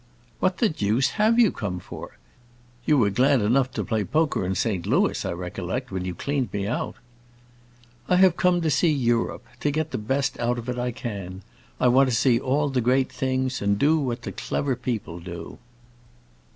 [0.39, 2.17] "What the deuce have you come for!
[2.85, 4.87] You were glad enough to play poker in St.
[4.87, 6.95] Louis, I recollect, when you cleaned me out."
[8.09, 11.43] "I have come to see Europe, to get the best out of it I can.
[11.79, 15.59] I want to see all the great things, and do what the clever people do."